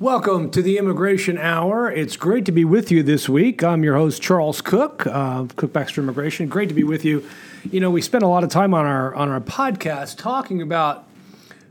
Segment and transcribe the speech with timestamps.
[0.00, 1.92] Welcome to the Immigration Hour.
[1.92, 3.62] It's great to be with you this week.
[3.62, 6.48] I'm your host Charles Kuck, uh, Kuck Baxter Immigration.
[6.48, 7.22] Great to be with you.
[7.70, 11.06] You know, we spent a lot of time on our on our podcast talking about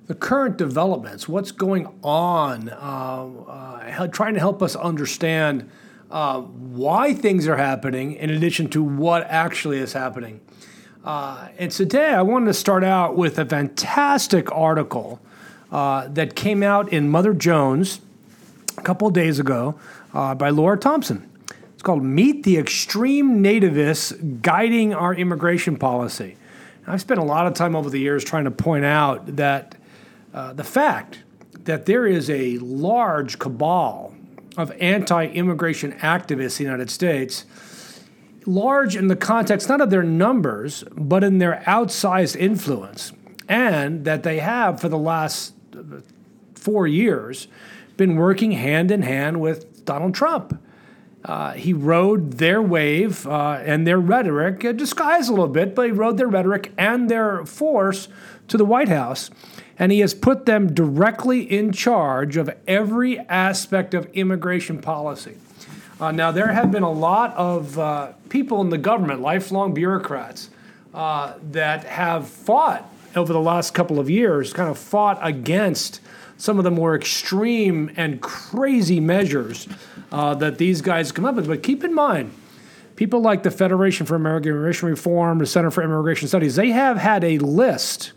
[0.06, 2.76] the current developments, what's going on, uh,
[3.48, 5.68] uh, trying to help us understand
[6.12, 10.40] uh, why things are happening, in addition to what actually is happening.
[11.04, 15.20] Uh, and today, I wanted to start out with a fantastic article
[15.72, 18.02] uh, that came out in Mother Jones
[18.80, 19.78] a couple days ago
[20.14, 21.30] uh, by Laura Thompson.
[21.74, 26.36] It's called Meet the Extreme Nativists Guiding Our Immigration Policy.
[26.84, 29.76] And I've spent a lot of time over the years trying to point out that
[30.34, 31.24] uh, the fact
[31.66, 34.14] that there is a large cabal
[34.58, 37.46] of anti immigration activists in the United States,
[38.46, 43.12] large in the context not of their numbers, but in their outsized influence,
[43.48, 45.54] and that they have for the last
[46.56, 47.48] four years
[48.00, 50.60] been working hand in hand with Donald Trump.
[51.26, 55.86] Uh, he rode their wave uh, and their rhetoric, uh, disguised a little bit, but
[55.86, 58.08] he rode their rhetoric and their force
[58.48, 59.30] to the White House.
[59.78, 65.36] And he has put them directly in charge of every aspect of immigration policy.
[66.00, 70.50] Uh, now, there have been a lot of uh, people in the government, lifelong bureaucrats,
[70.94, 76.02] uh, that have fought over the last couple of years, kind of fought against
[76.38, 79.68] some of the more extreme and crazy measures
[80.12, 81.48] uh, that these guys come up with.
[81.48, 82.34] But keep in mind,
[82.96, 86.98] people like the Federation for American Immigration Reform, the Center for Immigration Studies, they have
[86.98, 88.14] had a list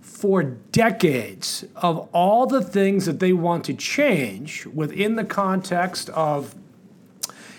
[0.00, 6.54] for decades of all the things that they want to change within the context of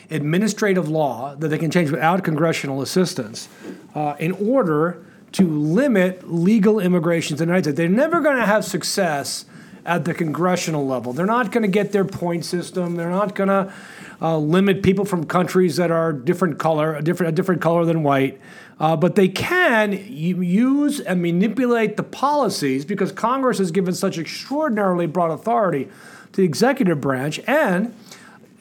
[0.09, 3.50] administrative law that they can change without congressional assistance
[3.94, 5.05] uh, in order
[5.36, 7.78] to limit legal immigration to the United States.
[7.78, 9.44] They're never going to have success
[9.86, 11.11] at the congressional level.
[11.11, 12.95] They're not going to get their point system.
[12.95, 13.73] They're not going to
[14.22, 18.02] uh, limit people from countries that are different color, a different, a different color than
[18.02, 18.39] white.
[18.80, 25.06] Uh, but they can use and manipulate the policies because Congress has given such extraordinarily
[25.06, 25.90] broad authority
[26.31, 27.94] to the executive branch, and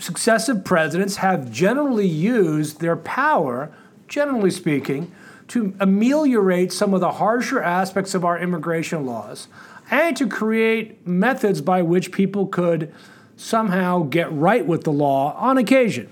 [0.00, 3.72] successive presidents have generally used their power,
[4.08, 5.12] generally speaking,
[5.48, 9.48] to ameliorate some of the harsher aspects of our immigration laws
[9.90, 12.92] and to create methods by which people could
[13.36, 16.08] somehow get right with the law on occasion.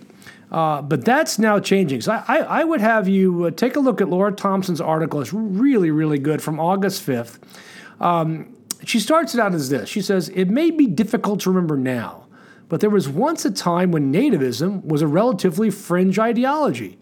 [0.51, 2.03] Uh, but that's now changing.
[2.03, 5.21] So I, I would have you uh, take a look at Laura Thompson's article.
[5.23, 7.39] It's really, really good from August 5th.
[8.01, 8.55] Um,
[8.85, 12.27] she starts it out as this She says, It may be difficult to remember now,
[12.69, 16.99] but there was once a time when nativism was a relatively fringe ideology.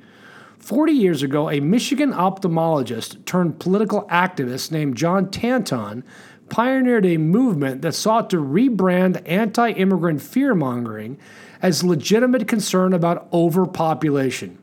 [0.61, 6.05] 40 years ago, a Michigan ophthalmologist turned political activist named John Tanton
[6.51, 11.19] pioneered a movement that sought to rebrand anti immigrant fear mongering
[11.63, 14.59] as legitimate concern about overpopulation.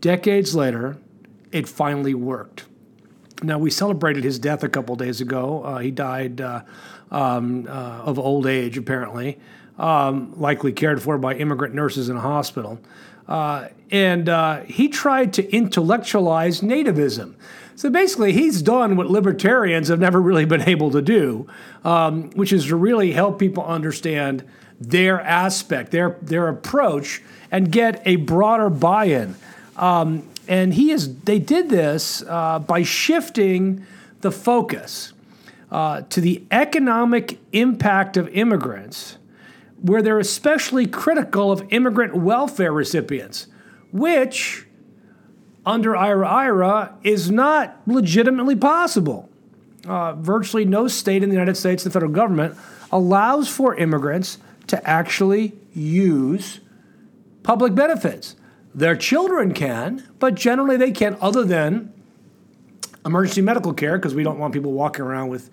[0.00, 0.96] Decades later,
[1.52, 2.64] it finally worked.
[3.42, 5.62] Now, we celebrated his death a couple days ago.
[5.62, 6.62] Uh, he died uh,
[7.10, 9.38] um, uh, of old age, apparently,
[9.78, 12.80] um, likely cared for by immigrant nurses in a hospital.
[13.28, 17.34] Uh, and uh, he tried to intellectualize nativism.
[17.76, 21.46] So basically, he's done what libertarians have never really been able to do,
[21.84, 24.44] um, which is to really help people understand
[24.80, 29.34] their aspect, their their approach, and get a broader buy-in.
[29.76, 33.84] Um, and he is they did this uh, by shifting
[34.22, 35.12] the focus
[35.70, 39.18] uh, to the economic impact of immigrants,
[39.82, 43.46] where they're especially critical of immigrant welfare recipients,
[43.92, 44.66] which
[45.64, 49.28] under IIRIRA is not legitimately possible.
[49.86, 52.56] Uh, virtually no state in the United States, the federal government,
[52.90, 56.60] allows for immigrants to actually use
[57.42, 58.36] public benefits.
[58.74, 61.92] Their children can, but generally they can't, other than
[63.04, 65.50] emergency medical care, because we don't want people walking around with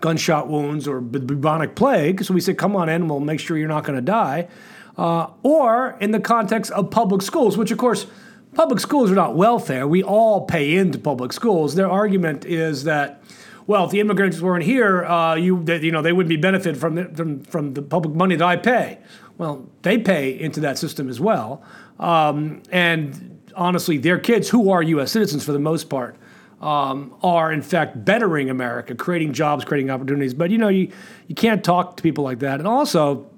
[0.00, 2.24] gunshot wounds or bubonic plague.
[2.24, 4.48] So we say, come on we'll make sure you're not going to die.
[4.96, 8.06] Uh, or in the context of public schools, which of course
[8.54, 9.86] public schools are not welfare.
[9.86, 11.74] We all pay into public schools.
[11.74, 13.22] Their argument is that,
[13.66, 16.76] well, if the immigrants weren't here, uh, you they, you know they wouldn't be benefit
[16.76, 18.98] from the, from from the public money that I pay.
[19.38, 21.62] Well, they pay into that system as well,
[21.98, 25.12] um, and honestly, their kids, who are U.S.
[25.12, 26.16] citizens for the most part,
[26.60, 30.34] um, are in fact bettering America, creating jobs, creating opportunities.
[30.34, 30.92] But you know, you
[31.26, 32.58] you can't talk to people like that.
[32.58, 33.30] And also,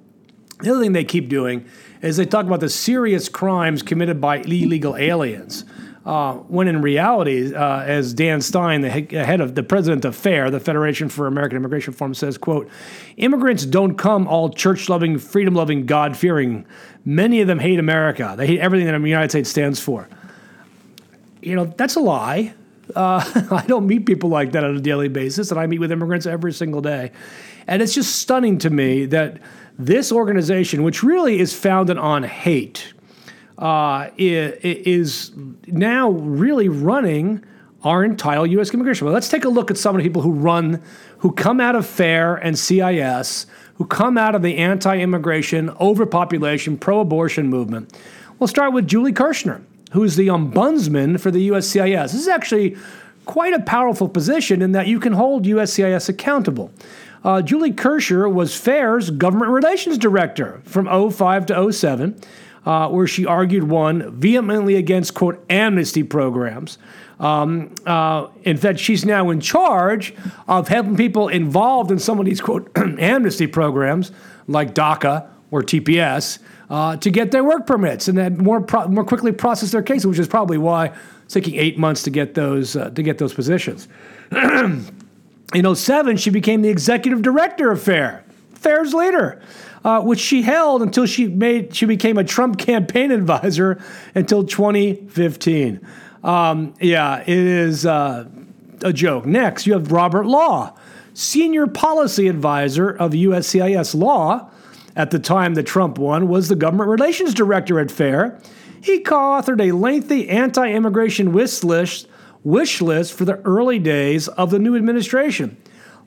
[0.60, 1.64] the other thing they keep doing
[2.02, 5.64] is they talk about the serious crimes committed by illegal aliens.
[6.04, 10.50] Uh, when in reality, uh, as Dan Stein, the head of the president of FAIR,
[10.50, 12.68] the Federation for American Immigration Reform, says, "quote
[13.18, 16.66] Immigrants don't come all church-loving, freedom-loving, God-fearing.
[17.04, 18.34] Many of them hate America.
[18.36, 20.08] They hate everything that the United States stands for."
[21.40, 22.54] You know, that's a lie.
[22.94, 25.92] Uh, I don't meet people like that on a daily basis, and I meet with
[25.92, 27.12] immigrants every single day,
[27.66, 29.40] and it's just stunning to me that
[29.78, 32.92] this organization, which really is founded on hate
[33.58, 35.32] uh, is
[35.66, 37.44] now really running
[37.84, 38.72] our entire U.S.
[38.72, 39.06] immigration.
[39.06, 40.82] Well, let's take a look at some of the people who run,
[41.18, 47.48] who come out of FAIR and CIS, who come out of the anti-immigration, overpopulation, pro-abortion
[47.48, 47.92] movement.
[48.38, 49.62] We'll start with Julie Kirchner,
[49.92, 52.12] who's the ombudsman for the USCIS.
[52.12, 52.76] This is actually
[53.24, 56.72] quite a powerful position in that you can hold USCIS accountable.
[57.24, 62.20] Uh, Julie Kirchner was FAIR's government relations director from 05 to 07
[62.64, 66.78] uh, where she argued one vehemently against quote amnesty programs.
[67.18, 70.14] Um, uh, in fact, she's now in charge
[70.48, 74.10] of helping people involved in some of these quote amnesty programs,
[74.48, 76.38] like DACA or TPS,
[76.72, 80.06] uh, to get their work permits and then more pro- more quickly process their cases,
[80.06, 80.92] which is probably why
[81.24, 83.86] it's taking eight months to get those uh, to get those positions.
[85.54, 88.24] in 07, she became the executive director of FAIR,
[88.54, 89.40] FAIR's leader
[89.84, 93.82] uh, which she held until she made she became a Trump campaign advisor
[94.14, 95.80] until 2015.
[96.22, 98.28] Um, yeah, it is uh,
[98.82, 99.26] a joke.
[99.26, 100.76] Next, you have Robert Law,
[101.14, 104.50] senior policy advisor of USCIS Law.
[104.94, 108.38] At the time that Trump won, was the government relations director at FAIR.
[108.82, 112.08] He co-authored a lengthy anti-immigration wish list,
[112.42, 115.56] wish list for the early days of the new administration.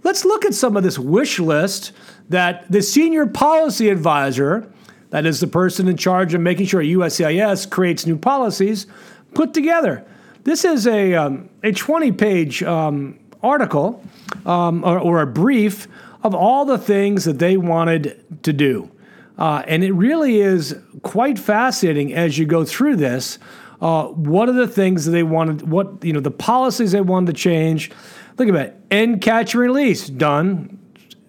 [0.03, 1.93] Let's look at some of this wish list
[2.29, 4.71] that the senior policy advisor,
[5.09, 8.85] that is the person in charge of making sure USCIS creates new policies,
[9.33, 10.05] put together.
[10.43, 14.03] This is a, um, a 20 page um, article
[14.45, 15.87] um, or, or, a brief
[16.25, 18.91] of all the things that they wanted to do.
[19.37, 23.37] Uh, and it really is quite fascinating as you go through this.
[23.81, 25.69] Uh, what are the things that they wanted?
[25.69, 27.91] What you know, the policies they wanted to change.
[28.37, 28.79] Look at that.
[28.89, 30.79] End catch and release done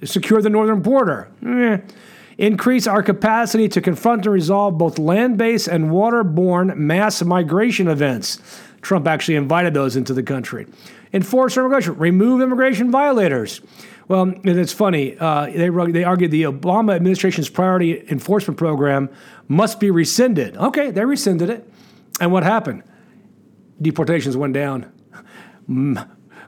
[0.05, 1.29] secure the northern border.
[1.45, 1.79] Eh.
[2.39, 8.41] Increase our capacity to confront and resolve both land based and waterborne mass migration events.
[8.83, 10.67] Trump actually invited those into the country.
[11.13, 13.61] Enforce immigration, remove immigration violators.
[14.09, 15.19] Well, and it's funny.
[15.19, 19.09] Uh, they, they argued the Obama administration's priority enforcement program
[19.49, 20.57] must be rescinded.
[20.57, 21.69] Okay, they rescinded it.
[22.21, 22.85] And what happened?
[23.83, 24.93] Deportations went down.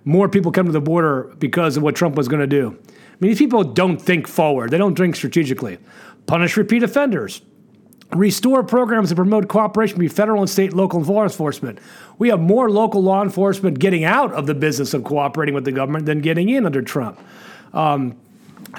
[0.05, 2.78] More people come to the border because of what Trump was going to do.
[2.78, 5.78] I mean, these people don't think forward, they don't think strategically.
[6.26, 7.43] Punish repeat offenders.
[8.12, 11.78] Restore programs that promote cooperation between federal and state local law enforcement.
[12.19, 15.72] We have more local law enforcement getting out of the business of cooperating with the
[15.72, 17.20] government than getting in under Trump.
[17.73, 18.17] Um,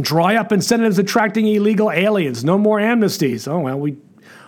[0.01, 2.44] dry up incentives attracting illegal aliens.
[2.44, 3.47] No more amnesties.
[3.47, 3.97] Oh, well, we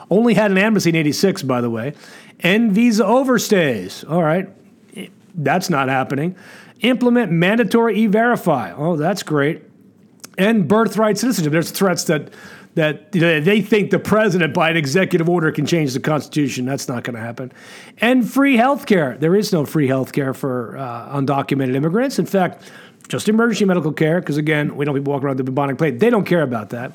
[0.09, 1.93] only had an amnesty in 86, by the way.
[2.41, 4.09] End visa overstays.
[4.09, 4.49] All right.
[5.33, 6.35] That's not happening.
[6.81, 8.73] Implement mandatory e verify.
[8.73, 9.63] Oh, that's great
[10.38, 11.51] and birthright citizenship.
[11.51, 12.33] There's threats that
[12.73, 16.65] that they think the president by an executive order can change the constitution.
[16.65, 17.51] That's not going to happen.
[17.97, 19.17] And free health care.
[19.17, 22.17] There is no free health care for uh, undocumented immigrants.
[22.17, 22.71] In fact,
[23.11, 25.99] just emergency medical care, because again, we don't people walking around with the bubonic plague.
[25.99, 26.93] They don't care about that.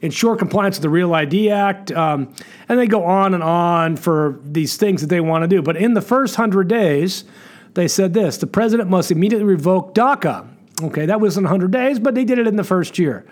[0.00, 1.92] Ensure compliance with the Real ID Act.
[1.92, 2.32] Um,
[2.68, 5.60] and they go on and on for these things that they want to do.
[5.60, 7.24] But in the first 100 days,
[7.74, 10.48] they said this the president must immediately revoke DACA,
[10.80, 13.26] Okay, that wasn't 100 days, but they did it in the first year.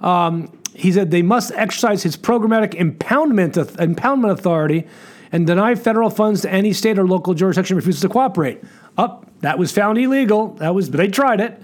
[0.00, 4.86] Um, he said they must exercise his programmatic impoundment, impoundment authority
[5.32, 8.62] and deny federal funds to any state or local jurisdiction refuses to cooperate.
[8.96, 10.54] Up, oh, that was found illegal.
[10.54, 11.62] That was, but they tried it.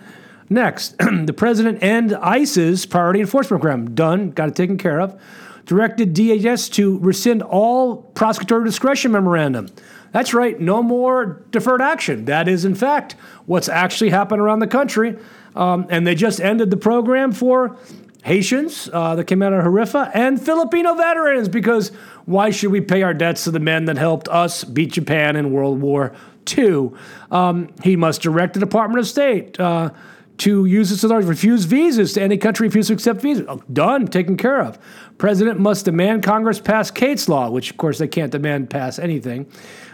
[0.49, 5.21] Next, the president and ICE's priority enforcement program done, got it taken care of.
[5.67, 9.69] Directed DHS to rescind all prosecutorial discretion memorandum.
[10.13, 12.27] That's right, no more deferred action.
[12.27, 13.17] That is, in fact,
[13.47, 15.17] what's actually happened around the country.
[15.57, 17.77] Um, and they just ended the program for
[18.25, 21.91] Haitians uh, that came out of Harifa and Filipino veterans because
[22.25, 25.53] why should we pay our debts to the men that helped us beat Japan in
[25.53, 26.15] World War
[26.57, 26.93] II?
[27.31, 29.61] Um, he must direct the Department of State.
[29.61, 29.91] Uh,
[30.37, 33.47] to use its authority to refuse visas to any country refused to accept visas.
[33.49, 34.81] Oh, done, taken care of.
[35.17, 39.47] President must demand Congress pass Kate's law, which of course they can't demand pass anything.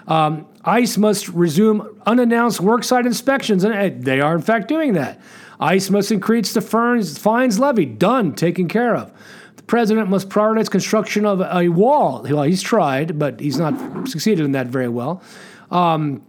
[0.08, 5.20] Um, ICE must resume unannounced worksite inspections, and they are in fact doing that.
[5.60, 7.98] ICE must increase the fines levied.
[7.98, 9.12] Done, taken care of.
[9.56, 12.22] The president must prioritize construction of a wall.
[12.22, 15.22] Well, he's tried, but he's not succeeded in that very well.
[15.70, 16.22] um,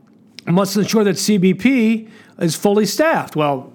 [0.47, 2.09] must ensure that CBP
[2.39, 3.35] is fully staffed.
[3.35, 3.71] Well,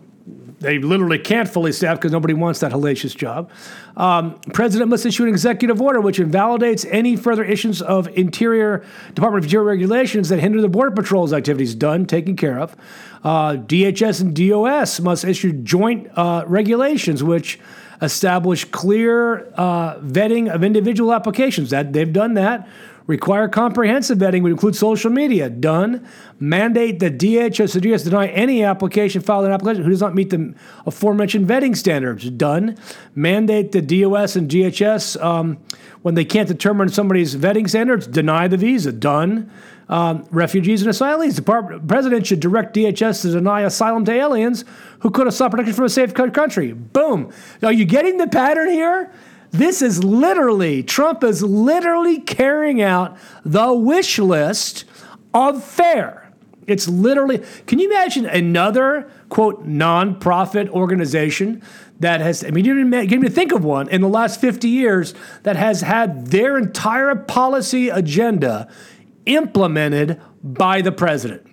[0.61, 3.51] they literally can't fully staff because nobody wants that hellacious job.
[3.97, 8.85] Um, president must issue an executive order which invalidates any further issues of Interior
[9.15, 11.75] Department of Interior regulations that hinder the Border Patrol's activities.
[11.75, 12.75] Done, taken care of.
[13.23, 17.59] Uh, DHS and DOS must issue joint uh, regulations which
[18.01, 21.71] establish clear uh, vetting of individual applications.
[21.71, 22.69] That they've done that.
[23.07, 25.49] Require comprehensive vetting would include social media.
[25.49, 26.07] Done.
[26.41, 30.31] Mandate that DHS or DS deny any application filed an application who does not meet
[30.31, 30.55] the
[30.87, 32.29] aforementioned vetting standards.
[32.31, 32.77] Done.
[33.15, 35.59] Mandate that DOS and DHS, um,
[36.03, 38.91] when they can't determine somebody's vetting standards, deny the visa.
[38.91, 39.51] Done.
[39.89, 41.37] Um, refugees and asylees.
[41.37, 44.65] The president should direct DHS to deny asylum to aliens
[44.99, 46.73] who could have sought protection from a safe country.
[46.73, 47.33] Boom.
[47.63, 49.13] Are you getting the pattern here?
[49.57, 54.85] This is literally, Trump is literally carrying out the wish list
[55.33, 56.31] of FAIR.
[56.67, 61.63] It's literally, can you imagine another, quote, nonprofit organization
[62.01, 64.69] that has, I mean, you didn't even, even think of one in the last 50
[64.69, 68.69] years that has had their entire policy agenda
[69.25, 71.47] implemented by the president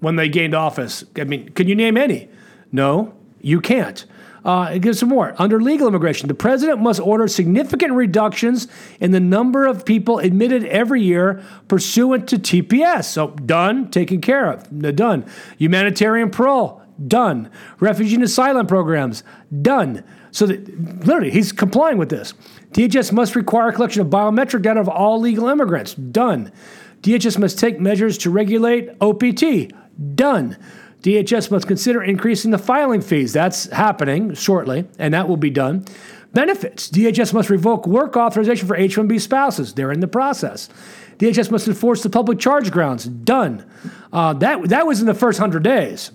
[0.00, 1.04] when they gained office?
[1.16, 2.28] I mean, can you name any?
[2.72, 4.04] No, you can't.
[4.44, 5.34] Uh, it gives some more.
[5.38, 8.68] Under legal immigration, the president must order significant reductions
[9.00, 13.04] in the number of people admitted every year pursuant to TPS.
[13.04, 14.68] So, done, taken care of.
[14.94, 15.24] Done.
[15.56, 17.50] Humanitarian parole, done.
[17.80, 19.22] Refugee and asylum programs,
[19.62, 20.04] done.
[20.30, 22.34] So, that, literally, he's complying with this.
[22.72, 26.52] DHS must require collection of biometric data of all legal immigrants, done.
[27.00, 29.72] DHS must take measures to regulate OPT,
[30.14, 30.58] done.
[31.04, 33.34] DHS must consider increasing the filing fees.
[33.34, 35.84] That's happening shortly, and that will be done.
[36.32, 39.74] Benefits DHS must revoke work authorization for H 1B spouses.
[39.74, 40.70] They're in the process.
[41.18, 43.04] DHS must enforce the public charge grounds.
[43.04, 43.70] Done.
[44.14, 46.10] Uh, that, that was in the first 100 days.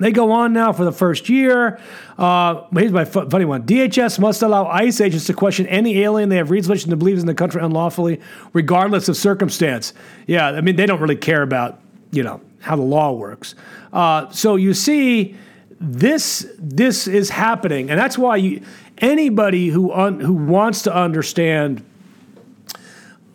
[0.00, 1.80] They go on now for the first year.
[2.16, 3.64] Uh, here's my funny one.
[3.64, 7.22] DHS must allow ICE agents to question any alien they have reason to believe is
[7.22, 8.20] in the country unlawfully,
[8.52, 9.92] regardless of circumstance.
[10.28, 11.80] Yeah, I mean, they don't really care about,
[12.12, 13.54] you know, how the law works.
[13.92, 15.36] Uh, so you see,
[15.80, 18.62] this this is happening, and that's why you,
[18.98, 21.84] anybody who un, who wants to understand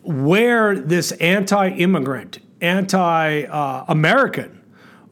[0.03, 4.53] where this anti-immigrant, anti-American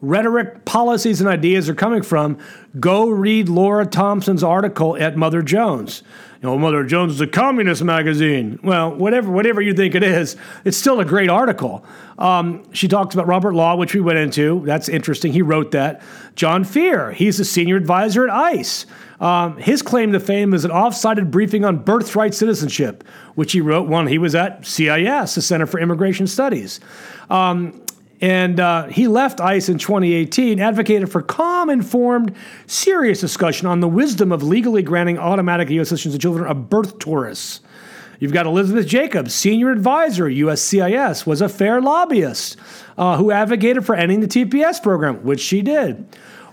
[0.02, 2.38] rhetoric, policies, and ideas are coming from,
[2.80, 6.04] go read Laura Thompson's article at Mother Jones
[6.46, 8.60] know, Mother Jones is a communist magazine.
[8.64, 11.86] Well, whatever, whatever you think it is, it's still a great article.
[12.18, 14.64] Um, she talks about Robert Law, which we went into.
[14.66, 15.34] That's interesting.
[15.34, 16.02] He wrote that.
[16.36, 18.86] Jon Feere, he's a senior advisor at ICE.
[19.20, 23.04] Um, his claim to fame is an off-sided briefing on birthright citizenship,
[23.36, 26.80] which he wrote when he was at CIS, the Center for Immigration Studies.
[27.30, 27.82] Um,
[28.22, 33.88] and uh, he left ICE in 2018, advocated for calm, informed, serious discussion on the
[33.88, 35.90] wisdom of legally granting automatic U.S.
[35.90, 37.62] citizens to children of birth tourists.
[38.20, 42.58] You've got Elizabeth Jacobs, senior advisor, USCIS, was a fair lobbyist
[42.98, 46.08] uh, who advocated for ending the TPS program, which she did.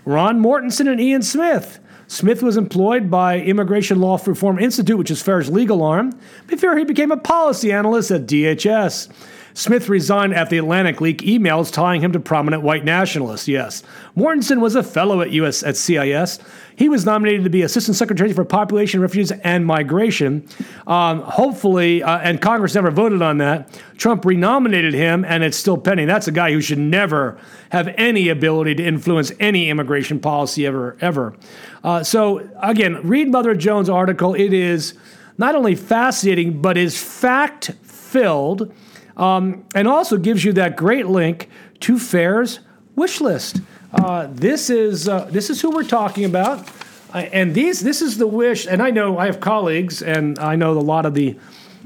[0.05, 1.79] Ron Mortensen and Ian Smith.
[2.07, 6.11] Smith was employed by Immigration Law Reform Institute, which is FAIR's legal arm,
[6.47, 9.09] before he became a policy analyst at DHS.
[9.53, 13.47] Smith resigned after the Atlantic leak emails tying him to prominent white nationalists.
[13.47, 13.83] Yes.
[14.17, 16.39] Mortensen was a fellow at US at CIS.
[16.75, 20.47] He was nominated to be Assistant Secretary for Population, Refugees, and Migration.
[20.87, 23.79] Um, hopefully, uh, and Congress never voted on that.
[23.97, 26.07] Trump renominated him, and it's still pending.
[26.07, 27.37] That's a guy who should never
[27.69, 31.35] have any ability to influence any immigration policy ever, ever.
[31.83, 34.33] Uh, so, again, read Mother Jones' article.
[34.33, 34.95] It is
[35.37, 38.73] not only fascinating, but is fact filled
[39.17, 41.49] um, and also gives you that great link
[41.81, 42.59] to FAIR's
[42.95, 43.61] wish list.
[43.93, 46.67] Uh, this is uh, this is who we're talking about,
[47.13, 48.65] uh, and these this is the wish.
[48.65, 51.37] And I know I have colleagues, and I know a lot of the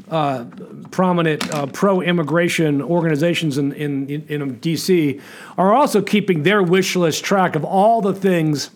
[0.09, 0.45] uh,
[0.91, 5.19] prominent uh, pro-immigration organizations in, in, in, in D.C.
[5.57, 8.69] are also keeping their wish list track of all the things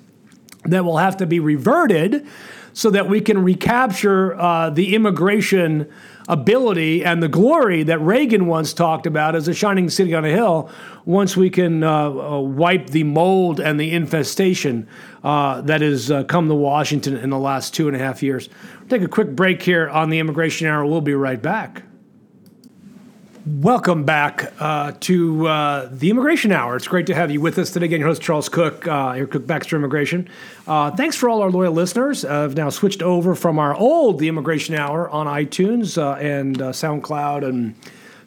[0.65, 2.27] that will have to be reverted
[2.74, 5.89] so that we can recapture uh, the immigration
[6.32, 10.30] ability and the glory that Reagan once talked about as a shining city on a
[10.30, 10.72] hill
[11.06, 14.88] once we can uh, uh, wipe the mold and the infestation
[15.26, 18.48] uh, that has uh, come to Washington in the last two and a half years.
[18.80, 20.86] We'll take a quick break here on the Immigration Hour.
[20.86, 21.84] We'll be right back.
[23.43, 26.75] Welcome back uh, to uh, the Immigration Hour.
[26.75, 27.88] It's great to have you with us today.
[27.88, 30.29] Again, your host, Charles Kuck, uh, your Kuck Baxter Immigration.
[30.67, 32.24] Uh, thanks for all our loyal listeners.
[32.24, 36.57] Uh, I've now switched over from our old The Immigration Hour on iTunes uh, and
[36.57, 37.74] SoundCloud and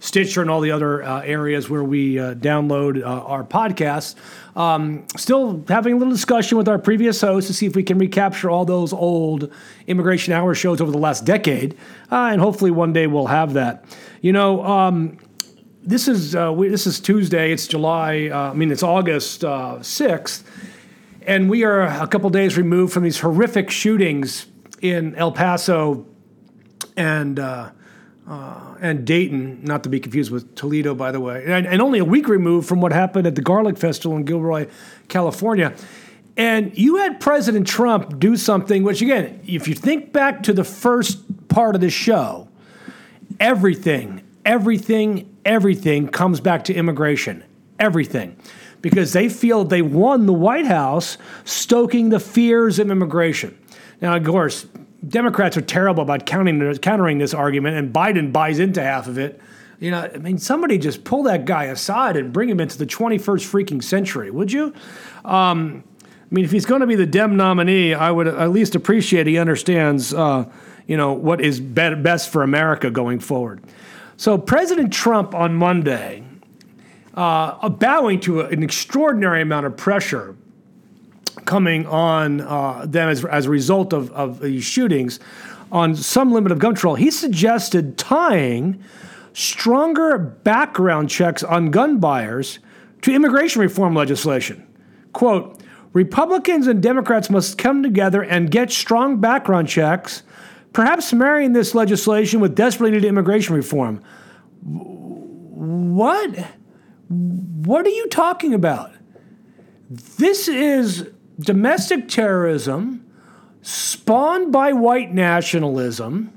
[0.05, 4.17] Stitcher and all the other uh, areas where we uh, download uh, our podcasts.
[4.57, 7.99] Um, still having a little discussion with our previous host to see if we can
[7.99, 9.53] recapture all those old
[9.89, 11.77] Immigration Hour shows over the last decade,
[12.13, 13.85] uh, and hopefully one day we'll have that.
[14.21, 15.19] You know, um,
[15.83, 17.53] this is uh, we, this is Tuesday.
[17.53, 18.29] It's July.
[18.33, 19.45] Uh, I mean, it's August
[19.83, 20.49] sixth,
[21.23, 24.47] and we are a couple days removed from these horrific shootings
[24.81, 26.07] in El Paso
[26.97, 27.41] and
[28.27, 31.99] uh, and Dayton, not to be confused with Toledo, by the way, and, and, only
[31.99, 34.67] a week removed from what happened at the Garlic Festival in Gilroy,
[35.09, 35.75] California.
[36.37, 40.65] And you had President Trump do something, which again, if you think back to the
[40.65, 42.49] first part of the show,
[43.39, 47.45] everything, everything, everything comes back to immigration.
[47.79, 48.37] Everything.
[48.81, 53.57] Because they feel they won the White House stoking the fears of immigration.
[54.01, 54.67] Now, of course,
[55.09, 59.41] Democrats are terrible about counting, countering this argument, and Biden buys into half of it.
[59.81, 62.87] You know, I mean, somebody just pull that guy aside and bring him into the
[62.87, 64.73] 21st freaking century, would you?
[65.25, 68.75] Um, I mean, if he's going to be the Dem nominee, I would at least
[68.75, 70.51] appreciate he understands, uh,
[70.87, 73.63] you know, what is be- best for America going forward.
[74.17, 76.23] So President Trump on Monday,
[77.15, 80.37] uh, bowing to an extraordinary amount of pressure
[81.45, 85.21] coming on uh, them as, as a result of, of these shootings
[85.73, 86.95] on some limit of gun control.
[86.95, 88.83] He suggested tying
[89.33, 92.61] stronger background checks on gun buyers
[93.03, 94.67] to immigration reform legislation.
[95.13, 95.61] Quote,
[95.93, 100.23] Republicans and Democrats must come together and get strong background checks,
[100.73, 104.03] perhaps marrying this legislation with desperately needed immigration reform.
[104.63, 106.37] What?
[107.09, 108.93] What are you talking about?
[109.91, 113.05] This is domestic terrorism
[113.63, 116.33] spawned by white nationalism,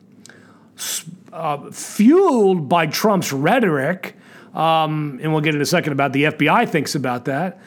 [1.33, 4.15] uh, fueled by Trump's rhetoric,
[4.53, 7.59] um, and we'll get in a second about the FBI thinks about that,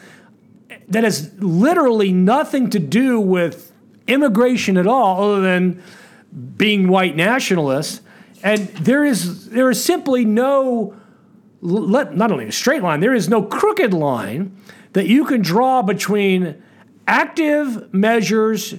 [0.88, 3.72] that has literally nothing to do with
[4.08, 5.82] immigration at all, other than
[6.56, 8.00] being white nationalists.
[8.42, 10.94] And there is there is simply no
[11.60, 14.56] let, not only a straight line, there is no crooked line
[14.94, 16.60] that you can draw between
[17.06, 18.74] active measures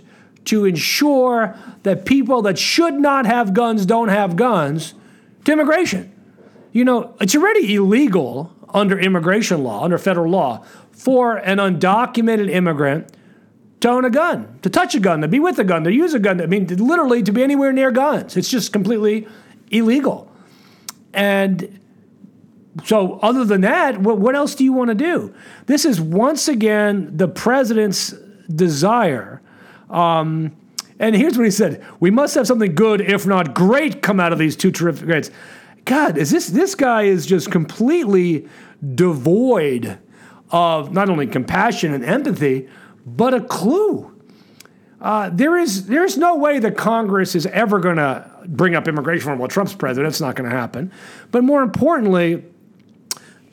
[0.46, 4.94] to ensure that people that should not have guns don't have guns
[5.46, 6.12] to immigration.
[6.72, 13.12] You know, it's already illegal under immigration law, under federal law, for an undocumented immigrant
[13.82, 16.14] to own a gun, to touch a gun, to be with a gun, to use
[16.14, 16.40] a gun.
[16.40, 18.38] I mean, literally to be anywhere near guns.
[18.38, 19.28] It's just completely
[19.72, 20.32] illegal.
[21.14, 21.81] And
[22.86, 25.34] so, other than that, what, what else do you want to do?
[25.66, 28.12] This is once again the president's
[28.54, 29.42] desire.
[29.90, 30.56] Um,
[30.98, 34.32] and here's what he said: We must have something good, if not great, come out
[34.32, 35.32] of these two terrific grades.
[35.84, 38.48] God, is this this guy is just completely
[38.96, 40.00] devoid
[40.50, 42.70] of not only compassion and empathy,
[43.06, 44.08] but a clue.
[45.02, 48.88] Uh, there is there is no way that Congress is ever going to bring up
[48.88, 50.12] immigration reform while Trump's president.
[50.12, 50.92] It's not going to happen.
[51.32, 52.46] But more importantly,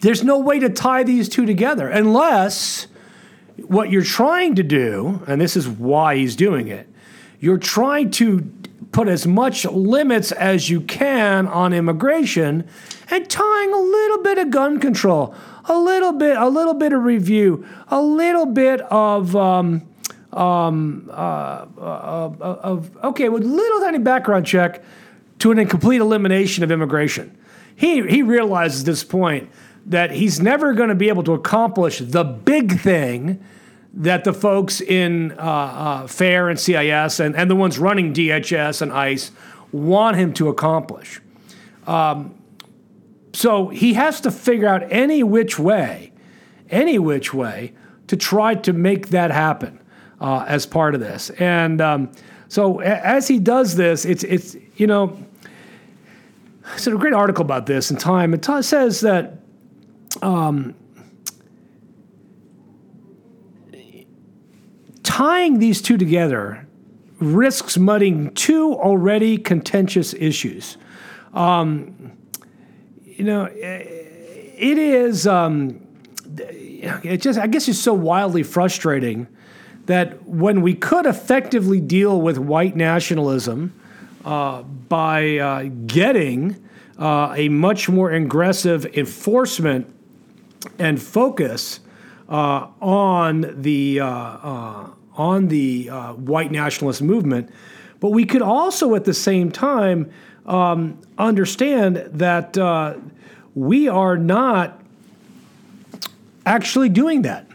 [0.01, 2.87] there's no way to tie these two together unless
[3.67, 6.89] what you're trying to do, and this is why he's doing it,
[7.41, 8.51] you're trying to
[8.93, 12.67] put as much limits as you can on immigration
[13.11, 15.35] and tying a little bit of gun control,
[15.67, 19.87] a little bit, a little bit of review, a little bit of um,
[20.33, 24.83] um, uh, uh, of okay, with little tiny background check
[25.39, 27.37] to an incomplete elimination of immigration.
[27.77, 29.51] He he realizes this point
[29.89, 33.43] that he's never going to be able to accomplish the big thing
[33.95, 38.83] that the folks in uh, uh, FAIR and CIS and, and the ones running DHS
[38.83, 39.31] and ICE
[39.73, 41.21] want him to accomplish.
[41.87, 42.35] Um,
[43.33, 46.13] so he has to figure out any which way,
[46.69, 47.73] any which way,
[48.09, 49.81] to try to make that happen
[50.21, 51.31] uh, as part of this.
[51.31, 52.13] And um,
[52.49, 55.23] so as he does this, it's it's you know,
[56.75, 58.35] it's a great article about this in Time.
[58.35, 59.39] It t- says that
[60.23, 60.75] um,
[65.03, 66.67] tying these two together
[67.19, 70.77] risks mudding two already contentious issues.
[71.35, 72.13] Um,
[73.03, 75.27] you know, it is.
[75.27, 75.85] Um,
[76.37, 79.27] it just, I guess, it's so wildly frustrating
[79.87, 83.73] that when we could effectively deal with white nationalism
[84.25, 86.63] uh, by uh, getting
[86.99, 89.93] uh, a much more aggressive enforcement
[90.79, 91.81] and focus
[92.29, 97.51] uh, on the uh, uh, on the uh, white nationalist movement,
[98.01, 100.11] but we could also at the same time
[100.47, 102.57] um, understand that
[103.55, 104.81] we are not
[106.47, 107.47] actually doing that.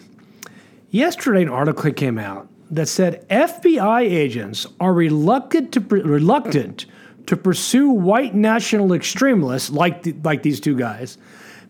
[0.89, 6.85] Yesterday, an article came out that said FBI agents are reluctant to reluctant
[7.27, 11.17] to pursue white national extremists like like these two guys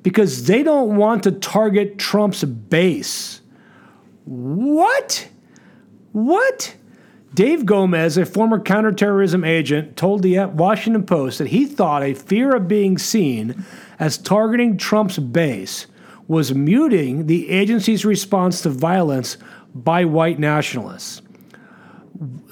[0.04, 3.42] because they don't want to target Trump's base.
[4.26, 5.28] What?
[6.12, 6.76] What?
[7.34, 12.56] Dave Gomez, a former counterterrorism agent, told the Washington Post that he thought a fear
[12.56, 13.66] of being seen
[13.98, 15.88] as targeting Trump's base
[16.28, 19.38] was muting the agency's response to violence
[19.74, 21.22] by white nationalists.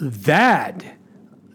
[0.01, 0.83] That,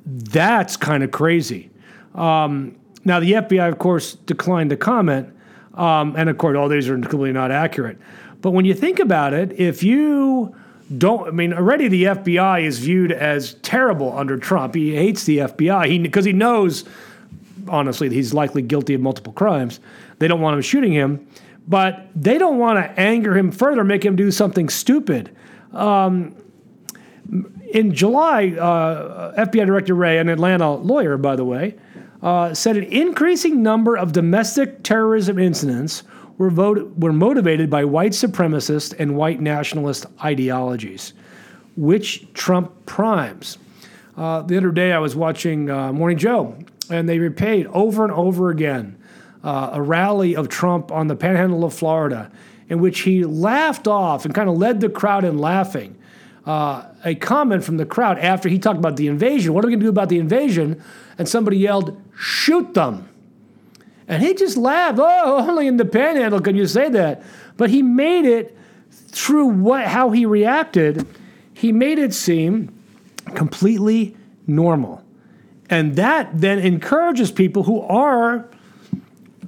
[0.04, 1.70] that's kind of crazy.
[2.14, 5.35] Um, now, the FBI, of course, declined to comment,
[5.76, 7.98] um, and of course, all these are completely not accurate.
[8.40, 10.54] But when you think about it, if you
[10.96, 14.74] don't, I mean, already the FBI is viewed as terrible under Trump.
[14.74, 16.84] He hates the FBI because he, he knows,
[17.68, 19.80] honestly, he's likely guilty of multiple crimes.
[20.18, 21.26] They don't want him shooting him,
[21.66, 25.34] but they don't want to anger him further, make him do something stupid.
[25.72, 26.36] Um,
[27.72, 31.74] in July, uh, FBI Director Wray, an Atlanta lawyer, by the way,
[32.22, 36.02] uh, said an increasing number of domestic terrorism incidents
[36.38, 41.12] were, were motivated by white supremacist and white nationalist ideologies,
[41.76, 43.58] which Trump primes.
[44.16, 46.56] Uh, the other day, I was watching uh, Morning Joe,
[46.90, 48.98] and they repeat over and over again
[49.44, 52.30] uh, a rally of Trump on the panhandle of Florida,
[52.68, 55.96] in which he laughed off and kind of led the crowd in laughing.
[56.44, 59.52] Uh, a comment from the crowd after he talked about the invasion.
[59.52, 60.82] What are we going to do about the invasion?
[61.18, 63.08] And somebody yelled, Shoot them.
[64.08, 64.98] And he just laughed.
[65.00, 67.22] Oh, only in the panhandle can you say that?
[67.56, 68.56] But he made it
[68.90, 71.06] through what how he reacted.
[71.52, 72.72] He made it seem
[73.34, 75.02] completely normal.
[75.68, 78.48] And that then encourages people who are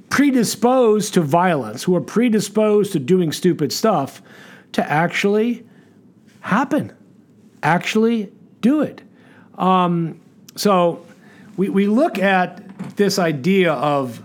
[0.09, 4.21] predisposed to violence, who are predisposed to doing stupid stuff,
[4.73, 5.65] to actually
[6.41, 6.91] happen,
[7.63, 9.01] actually do it.
[9.57, 10.19] Um,
[10.55, 11.05] so
[11.59, 14.23] we, we look at this idea of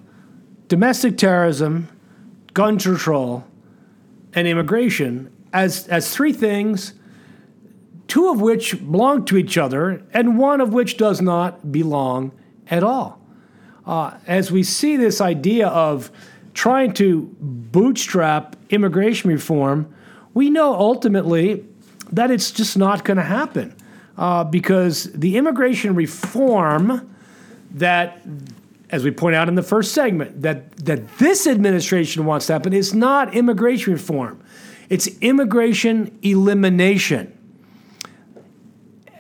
[0.69, 1.89] domestic terrorism,
[2.53, 3.45] gun control,
[4.35, 6.95] and immigration as, as three things,
[8.07, 12.31] two of which belong to each other, and one of which does not belong
[12.71, 13.21] at all.
[13.85, 16.13] Uh, as we see this idea of
[16.55, 19.93] trying to bootstrap immigration reform,
[20.35, 21.65] we know ultimately
[22.13, 23.75] that it's just not going to happen
[24.19, 27.11] uh, because the immigration reform
[27.75, 28.23] that
[28.91, 32.73] as we point out in the first segment, that, that this administration wants to happen
[32.73, 34.43] is not immigration reform,
[34.89, 37.31] it's immigration elimination.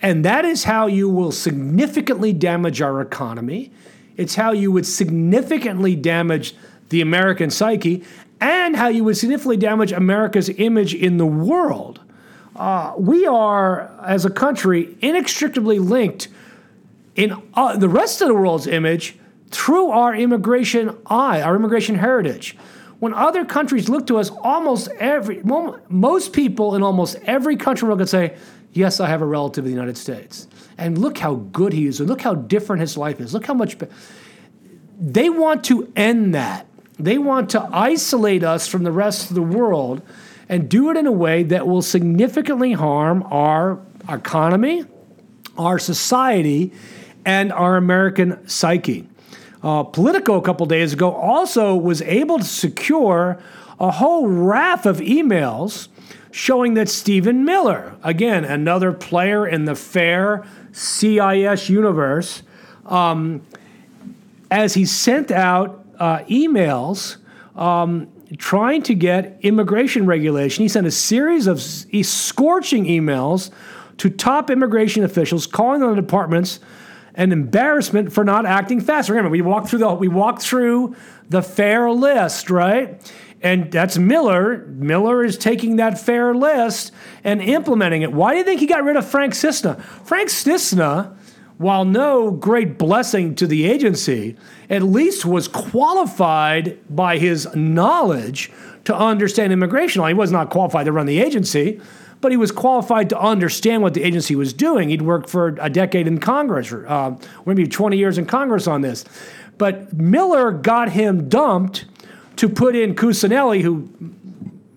[0.00, 3.72] And that is how you will significantly damage our economy.
[4.18, 6.54] It's how you would significantly damage
[6.90, 8.04] the American psyche
[8.38, 12.00] and how you would significantly damage America's image in the world.
[12.54, 16.28] Uh, we are, as a country, inextricably linked
[17.16, 19.16] in uh, the rest of the world's image
[19.50, 22.56] through our immigration eye, our immigration heritage.
[22.98, 25.42] When other countries look to us, almost every,
[25.88, 28.36] most people in almost every country will say,
[28.72, 30.48] Yes, I have a relative in the United States.
[30.76, 33.32] And look how good he is, and look how different his life is.
[33.32, 33.78] Look how much.
[33.78, 33.86] Be-.
[34.98, 36.66] They want to end that.
[36.98, 40.02] They want to isolate us from the rest of the world
[40.48, 44.84] and do it in a way that will significantly harm our economy,
[45.56, 46.72] our society,
[47.24, 49.08] and our American psyche.
[49.62, 53.38] Uh, Politico a couple days ago also was able to secure
[53.80, 55.88] a whole raft of emails
[56.30, 62.42] showing that Stephen Miller, again, another player in the fair CIS universe,
[62.86, 63.40] um,
[64.50, 67.16] as he sent out uh, emails
[67.56, 73.50] um, trying to get immigration regulation, he sent a series of scorching emails
[73.98, 76.58] to top immigration officials calling on the departments
[77.14, 79.08] an embarrassment for not acting fast.
[79.08, 80.96] Remember, we walked through the we walked through
[81.28, 83.00] the fair list, right?
[83.40, 84.66] And that's Miller.
[84.68, 88.12] Miller is taking that fair list and implementing it.
[88.12, 89.74] Why do you think he got rid of Frank Cissna?
[90.04, 91.14] Frank Cissna,
[91.58, 94.36] while no great blessing to the agency,
[94.70, 98.50] at least was qualified by his knowledge
[98.84, 100.08] to understand immigration law.
[100.08, 101.80] He was not qualified to run the agency,
[102.24, 104.88] but he was qualified to understand what the agency was doing.
[104.88, 109.04] He'd worked for a decade in Congress, uh, maybe 20 years in Congress on this.
[109.58, 111.84] But Miller got him dumped
[112.36, 113.90] to put in Cuccinelli, who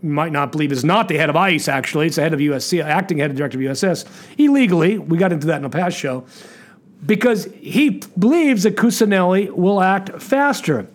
[0.04, 2.08] you might not believe is not the head of ICE, actually.
[2.08, 4.04] It's the head of USC, acting head of director of USS,
[4.38, 4.98] illegally.
[4.98, 6.26] We got into that in a past show.
[7.06, 10.86] Because he believes that Cuccinelli will act faster.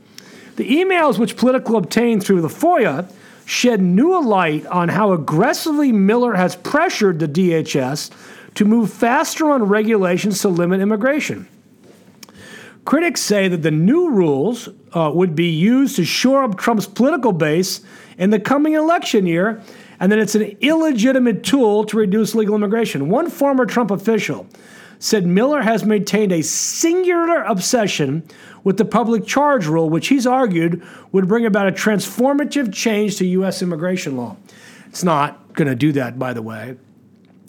[0.56, 3.10] The emails which Politico obtained through the FOIA
[3.52, 8.10] shed new light on how aggressively Miller has pressured the DHS
[8.54, 11.46] to move faster on regulations to limit immigration.
[12.86, 17.32] Critics say that the new rules uh, would be used to shore up Trump's political
[17.32, 17.82] base
[18.16, 19.62] in the coming election year,
[20.00, 23.10] and that it's an illegitimate tool to reduce legal immigration.
[23.10, 24.46] One former Trump official
[25.02, 28.22] said Miller has maintained a singular obsession
[28.62, 33.26] with the public charge rule, which he's argued would bring about a transformative change to
[33.26, 33.62] U.S.
[33.62, 34.36] immigration law.
[34.86, 36.76] It's not going to do that, by the way,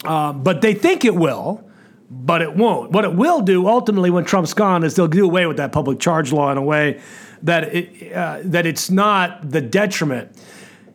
[0.04, 1.64] uh, but they think it will
[2.10, 2.92] but it won't.
[2.92, 5.98] What it will do ultimately when Trump's gone is they'll do away with that public
[5.98, 7.00] charge law in a way
[7.42, 10.30] that it, uh, that it's not the detriment.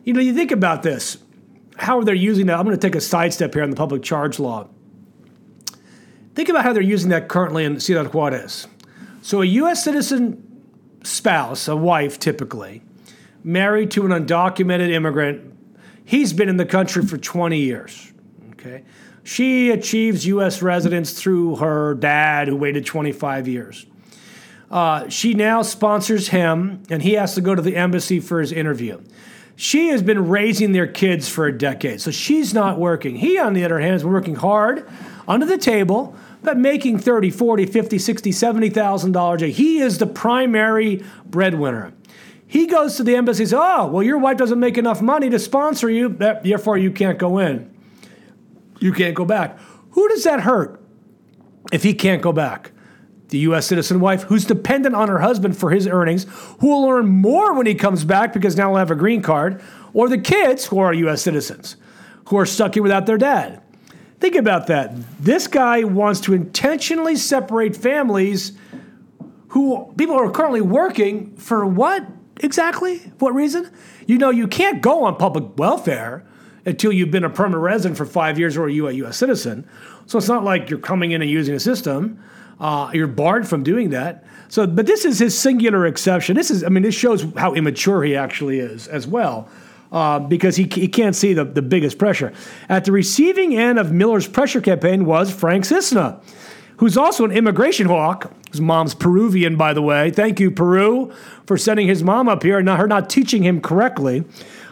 [0.04, 1.18] You know, you think about this.
[1.76, 2.58] How are they're using that.
[2.58, 4.68] I'm going to take a sidestep here on the public charge law.
[6.34, 8.66] Think about how they're using that currently in Ciudad Juarez.
[9.22, 9.84] So, a U.S.
[9.84, 10.46] citizen
[11.02, 12.82] spouse, a wife typically,
[13.42, 15.54] married to an undocumented immigrant,
[16.04, 18.12] he's been in the country for 20 years.
[18.52, 18.84] Okay.
[19.22, 20.62] She achieves U.S.
[20.62, 23.86] residence through her dad, who waited 25 years.
[24.70, 28.52] Uh, she now sponsors him, and he has to go to the embassy for his
[28.52, 29.00] interview.
[29.56, 33.16] She has been raising their kids for a decade, so she's not working.
[33.16, 34.88] He, on the other hand, is working hard
[35.28, 39.54] under the table, but making 30, 40, 50, 60, 70,000 dollars a year.
[39.54, 41.92] He is the primary breadwinner.
[42.46, 45.38] He goes to the embassy says, Oh, well, your wife doesn't make enough money to
[45.38, 47.70] sponsor you, therefore you can't go in
[48.80, 49.58] you can't go back.
[49.90, 50.80] Who does that hurt
[51.72, 52.72] if he can't go back?
[53.28, 53.66] The U.S.
[53.66, 56.26] citizen wife who's dependent on her husband for his earnings,
[56.58, 59.62] who will earn more when he comes back because now he'll have a green card,
[59.92, 61.22] or the kids who are U.S.
[61.22, 61.76] citizens
[62.26, 63.62] who are stuck here without their dad.
[64.20, 64.92] Think about that.
[65.18, 68.52] This guy wants to intentionally separate families
[69.48, 72.06] who people are currently working for what
[72.40, 72.98] exactly?
[73.18, 73.70] What reason?
[74.06, 76.26] You know, you can't go on public welfare
[76.66, 79.16] until you've been a permanent resident for five years or you a U.S.
[79.16, 79.66] citizen.
[80.04, 82.22] So it's not like you're coming in and using a system.
[82.60, 84.24] Uh, you're barred from doing that.
[84.48, 86.36] So, but this is his singular exception.
[86.36, 89.48] This is, I mean, this shows how immature he actually is as well.
[89.92, 92.32] Uh, because he, he can't see the, the biggest pressure.
[92.68, 96.20] At the receiving end of Miller's pressure campaign was Frank Cissna,
[96.76, 98.32] who's also an immigration hawk.
[98.52, 100.10] His mom's Peruvian, by the way.
[100.10, 101.12] Thank you, Peru,
[101.44, 104.24] for sending his mom up here and not, her not teaching him correctly.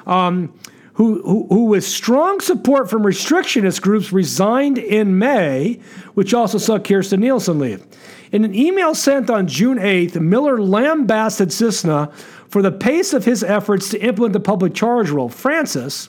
[0.06, 0.54] Um,
[0.98, 5.78] who, who, who, with strong support from restrictionist groups, resigned in May,
[6.14, 7.86] which also saw Kirstjen Nielsen leave.
[8.32, 12.10] In an email sent on June 8th, Miller lambasted Cissna
[12.48, 15.28] for the pace of his efforts to implement the public charge rule.
[15.28, 16.08] Francis,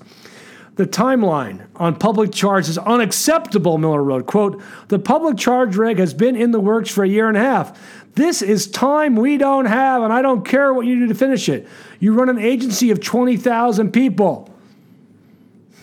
[0.74, 4.26] the timeline on public charge is unacceptable, Miller wrote.
[4.26, 7.42] Quote, the public charge reg has been in the works for a year and a
[7.42, 7.80] half.
[8.16, 11.48] This is time we don't have, and I don't care what you do to finish
[11.48, 11.68] it.
[12.00, 14.49] You run an agency of 20,000 people.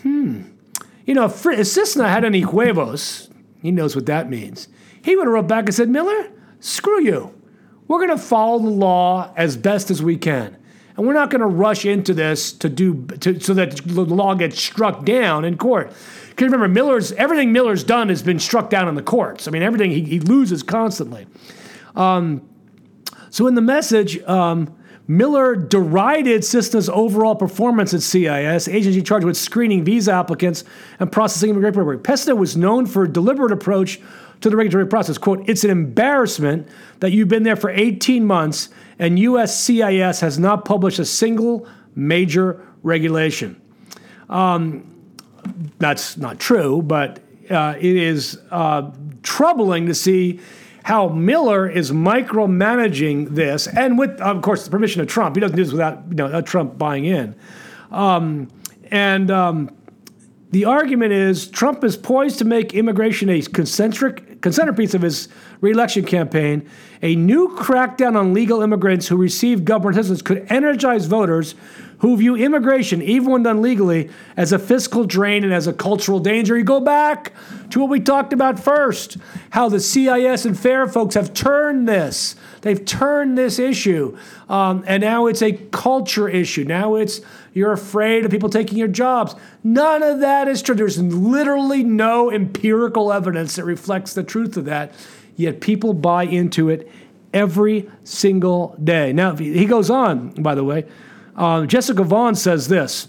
[0.07, 0.41] Hmm.
[1.05, 3.29] You know, if Cissna had any huevos,
[3.61, 4.69] he knows what that means.
[5.03, 7.33] He would have wrote back and said, Miller, screw you.
[7.87, 10.57] We're going to follow the law as best as we can.
[10.95, 14.33] And we're not going to rush into this to do to, so that the law
[14.33, 15.93] gets struck down in court.
[16.29, 19.47] Because remember, Miller's everything Miller's done has been struck down in the courts.
[19.47, 21.27] I mean, everything he, he loses constantly.
[21.95, 22.47] Um,
[23.29, 24.75] so in the message, um,
[25.07, 30.65] Miller derided Cissna's overall performance at CIS, agency charged with screening visa applicants
[30.99, 32.05] and processing immigration paperwork.
[32.05, 34.01] Cissna was known for a deliberate approach
[34.41, 35.17] to the regulatory process.
[35.17, 36.67] Quote, it's an embarrassment
[36.99, 42.65] that you've been there for 18 months and USCIS has not published a single major
[42.83, 43.59] regulation.
[44.29, 44.93] Um,
[45.79, 48.91] that's not true, but uh, it is uh,
[49.23, 50.39] troubling to see
[50.87, 55.35] how Miller is micromanaging this, and with, of course, the permission of Trump.
[55.35, 57.35] He doesn't do this without you know, Trump buying in.
[57.91, 58.47] Um,
[58.89, 59.75] and um,
[60.51, 65.27] the argument is Trump is poised to make immigration a concentric centerpiece of his
[65.59, 66.65] reelection campaign.
[67.01, 71.55] A new crackdown on legal immigrants who receive government assistance could energize voters
[71.99, 76.19] who view immigration, even when done legally, as a fiscal drain and as a cultural
[76.19, 76.57] danger.
[76.57, 77.33] You go back
[77.71, 79.17] to what we talked about first
[79.51, 82.35] how the CIS and FAIR folks have turned this.
[82.61, 84.17] They've turned this issue.
[84.49, 86.63] Um, and now it's a culture issue.
[86.63, 87.21] Now it's
[87.53, 89.33] you're afraid of people taking your jobs.
[89.63, 90.75] None of that is true.
[90.75, 94.93] There's literally no empirical evidence that reflects the truth of that.
[95.35, 96.91] Yet people buy into it
[97.33, 99.13] every single day.
[99.13, 100.85] Now, he goes on, by the way.
[101.37, 103.07] Uh, Jessica Vaughan says this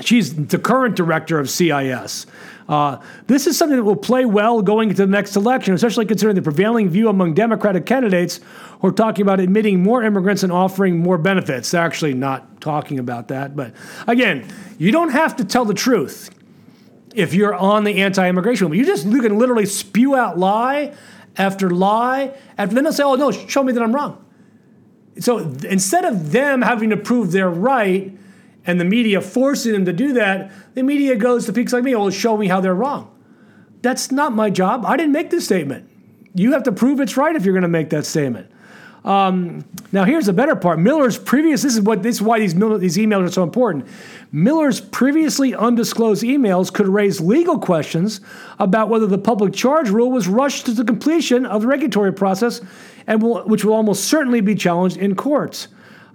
[0.00, 2.26] she's the current director of CIS.
[2.68, 6.36] Uh, this is something that will play well going into the next election, especially considering
[6.36, 8.38] the prevailing view among Democratic candidates
[8.80, 11.72] who are talking about admitting more immigrants and offering more benefits.
[11.72, 13.56] They're actually not talking about that.
[13.56, 13.74] But
[14.06, 14.46] again,
[14.78, 16.30] you don't have to tell the truth
[17.12, 18.72] if you're on the anti-immigration.
[18.72, 20.94] You just you can literally spew out lie
[21.36, 24.24] after lie, and then they'll say, "Oh no, show me that I'm wrong."
[25.20, 28.16] So instead of them having to prove they're right,
[28.66, 31.94] and the media forcing them to do that, the media goes to peaks like me,
[31.94, 33.10] "Oh, show me how they're wrong."
[33.82, 34.84] That's not my job.
[34.84, 35.88] I didn't make this statement.
[36.34, 38.50] You have to prove it's right if you're going to make that statement.
[39.04, 40.78] Um, now, here's the better part.
[40.78, 41.62] Miller's previous.
[41.62, 42.02] This is what.
[42.02, 43.86] This is why these these emails are so important.
[44.30, 48.20] Miller's previously undisclosed emails could raise legal questions
[48.58, 52.60] about whether the public charge rule was rushed to the completion of the regulatory process,
[53.10, 55.66] and will, which will almost certainly be challenged in courts.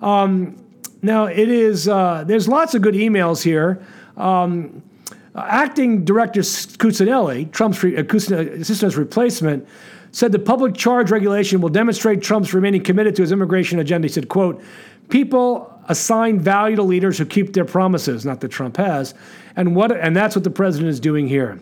[0.01, 0.55] Um,
[1.01, 1.87] now, it is.
[1.89, 3.85] Uh, there's lots of good emails here.
[4.15, 4.81] Um,
[5.35, 9.67] acting Director Cuccinelli, Trump's re, uh, assistant's replacement
[10.13, 14.07] said the public charge regulation will demonstrate Trump's remaining committed to his immigration agenda.
[14.07, 14.63] He said, quote,
[15.09, 19.13] people assign value to leaders who keep their promises, not that Trump has,
[19.57, 21.59] and what and that's what the president is doing here.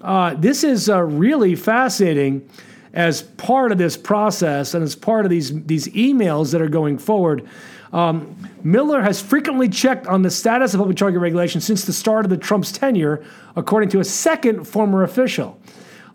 [0.00, 2.48] Uh, this is uh, really fascinating
[2.92, 6.98] as part of this process and as part of these these emails that are going
[6.98, 7.48] forward.
[7.92, 12.24] Um, Miller has frequently checked on the status of public charge regulation since the start
[12.24, 13.22] of the Trump's tenure,
[13.54, 15.58] according to a second former official.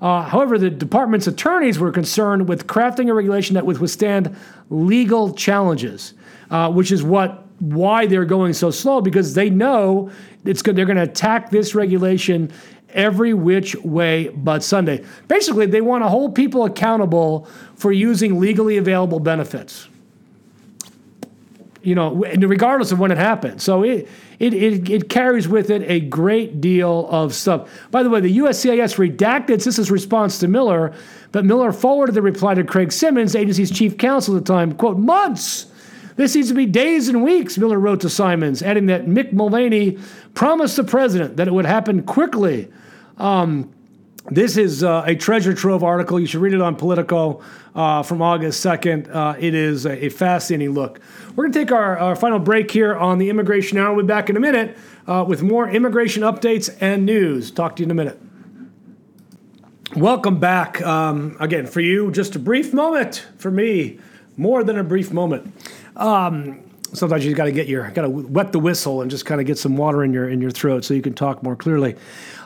[0.01, 4.35] Uh, however, the department's attorneys were concerned with crafting a regulation that would withstand
[4.69, 6.13] legal challenges,
[6.49, 10.11] uh, which is what why they're going so slow because they know
[10.45, 12.51] it's good, they're going to attack this regulation
[12.89, 15.03] every which way but Sunday.
[15.27, 19.87] Basically, they want to hold people accountable for using legally available benefits.
[21.81, 23.61] You know, regardless of when it happened.
[23.61, 27.69] So it it, it, it carries with it a great deal of stuff.
[27.89, 30.93] By the way, the USCIS redacted CIS's response to Miller,
[31.31, 34.97] but Miller forwarded the reply to Craig Symons, agency's chief counsel at the time, quote,
[34.97, 35.67] months.
[36.17, 39.99] This needs to be days and weeks, Miller wrote to Symons, adding that Mick Mulvaney
[40.33, 42.69] promised the president that it would happen quickly.
[43.17, 43.71] Um,
[44.29, 46.19] this is uh, a treasure trove article.
[46.19, 47.41] You should read it on Politico
[47.75, 49.13] uh, from August 2nd.
[49.13, 50.99] Uh, it is a, a, fascinating look.
[51.35, 53.93] We're going to take our, our, final break here on the Immigration Hour.
[53.93, 54.75] We'll be back in a minute
[55.05, 57.51] uh, with more immigration updates and news.
[57.51, 58.19] Talk to you in a minute.
[59.95, 60.81] Welcome back.
[60.81, 63.25] Um, again, for you, just a brief moment.
[63.37, 63.99] For me,
[64.35, 65.53] more than a brief moment.
[65.97, 69.41] Um, sometimes you got to get your got to wet the whistle and just kind
[69.41, 71.95] of get some water in your in your throat so you can talk more clearly.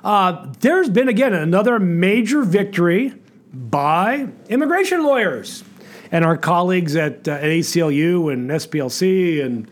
[0.04, 3.14] Uh, there's been again another major victory
[3.54, 5.64] by immigration lawyers
[6.12, 9.70] and our colleagues at, uh, at ACLU and SPLC and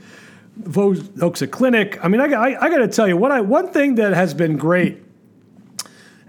[0.71, 1.97] folks at Clinic.
[2.03, 4.33] I mean, I, I, I got to tell you what I one thing that has
[4.33, 5.03] been great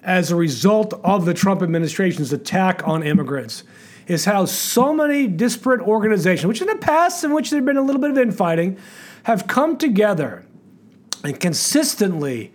[0.02, 3.64] as a result of the Trump administration's attack on immigrants
[4.10, 7.82] is how so many disparate organizations, which in the past in which there'd been a
[7.82, 8.76] little bit of infighting,
[9.22, 10.44] have come together
[11.22, 12.52] and consistently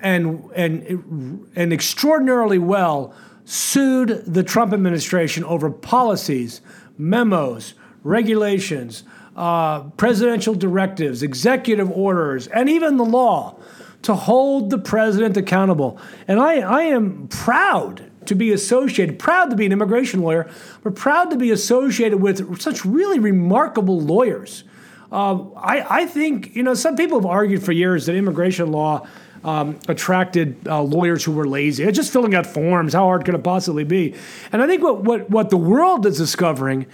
[0.00, 3.14] and and and extraordinarily well
[3.46, 6.60] sued the Trump administration over policies,
[6.98, 7.72] memos,
[8.04, 13.56] regulations, uh, presidential directives, executive orders, and even the law
[14.02, 15.98] to hold the president accountable.
[16.28, 20.50] And I, I am proud to be associated, proud to be an immigration lawyer,
[20.82, 24.64] but proud to be associated with such really remarkable lawyers.
[25.10, 29.06] Uh, I, I think, you know, some people have argued for years that immigration law
[29.44, 31.84] um, attracted uh, lawyers who were lazy.
[31.84, 32.92] It's just filling out forms.
[32.92, 34.14] How hard could it possibly be?
[34.52, 36.86] And I think what, what, what the world is discovering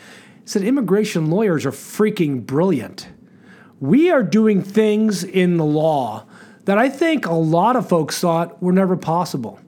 [0.45, 3.09] is that immigration lawyers are freaking brilliant.
[3.81, 6.27] We are doing things in the law
[6.67, 9.59] that I think a lot of folks thought were never possible.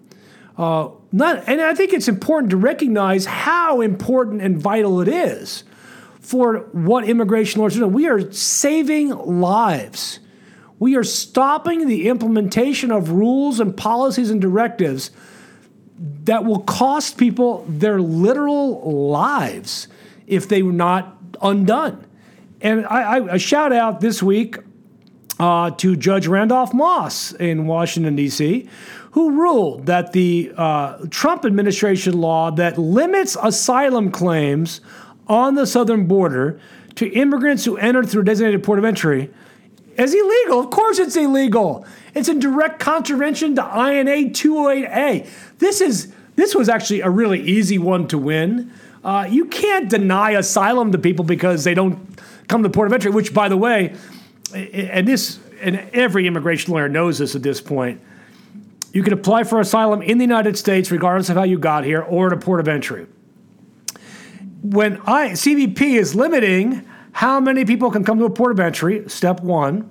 [0.56, 5.64] Uh, not, and I think it's important to recognize how important and vital it is
[6.20, 7.92] for what immigration lawyers doing.
[7.92, 10.18] We are saving lives.
[10.78, 15.10] We are stopping the implementation of rules and policies and directives
[16.24, 19.88] that will cost people their literal lives
[20.26, 22.04] if they were not undone.
[22.60, 24.58] And I, I, I shout out this week
[25.38, 28.68] uh, to Judge Randolph Moss in Washington, D.C.,
[29.16, 34.82] who ruled that the uh, Trump administration law that limits asylum claims
[35.26, 36.60] on the southern border
[36.96, 39.30] to immigrants who entered through a designated port of entry
[39.96, 40.60] is illegal.
[40.60, 41.86] Of course, it's illegal.
[42.14, 45.26] It's in direct contravention to INA 208A.
[45.60, 48.70] This is this was actually a really easy one to win.
[49.02, 52.92] Uh, you can't deny asylum to people because they don't come to the port of
[52.92, 53.10] entry.
[53.10, 53.96] Which, by the way,
[54.54, 58.02] and this, and every immigration lawyer knows this at this point.
[58.96, 62.00] You can apply for asylum in the United States, regardless of how you got here,
[62.00, 63.06] or at a port of entry.
[64.62, 66.82] When I CBP is limiting
[67.12, 69.90] how many people can come to a port of entry, step one.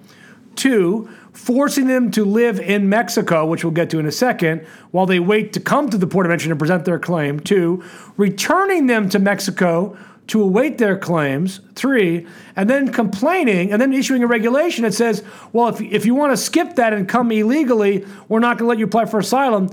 [0.56, 5.06] Two, forcing them to live in Mexico, which we'll get to in a second, while
[5.06, 7.40] they wait to come to the port of entry to present their claim.
[7.40, 7.84] Two,
[8.18, 9.96] returning them to Mexico
[10.28, 11.62] to await their claims.
[11.76, 15.24] Three, and then complaining and then issuing a regulation that says,
[15.54, 18.70] well, if, if you want to skip that and come illegally, we're not going to
[18.70, 19.70] let you apply for asylum.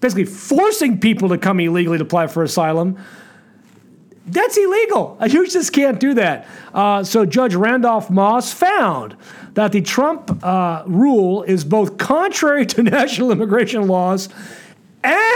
[0.00, 2.98] Basically, forcing people to come illegally to apply for asylum.
[4.26, 5.18] That's illegal.
[5.26, 6.46] You just can't do that.
[6.74, 9.16] Uh, so Judge Randolph Moss found
[9.54, 14.28] that the Trump uh, rule is both contrary to national immigration laws